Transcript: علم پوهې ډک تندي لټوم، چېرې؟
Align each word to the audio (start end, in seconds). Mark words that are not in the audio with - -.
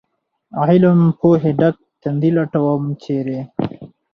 علم 0.61 0.99
پوهې 1.19 1.51
ډک 1.59 1.75
تندي 2.01 2.29
لټوم، 2.37 2.83
چېرې؟ 3.03 3.39